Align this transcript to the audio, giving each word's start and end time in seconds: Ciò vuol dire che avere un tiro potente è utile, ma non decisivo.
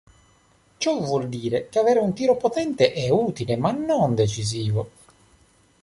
Ciò 0.79 0.99
vuol 0.99 1.29
dire 1.29 1.69
che 1.69 1.77
avere 1.77 1.99
un 1.99 2.15
tiro 2.15 2.35
potente 2.35 2.91
è 2.91 3.07
utile, 3.11 3.55
ma 3.55 3.69
non 3.71 4.15
decisivo. 4.15 4.89